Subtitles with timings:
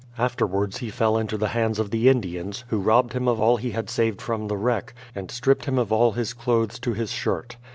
[0.17, 3.61] Afterwards he fell into the hands of the Indians, who robbed him of all that
[3.61, 7.11] he had saved from the wreck, and stripped him of all his clothes to his
[7.11, 7.55] shirt.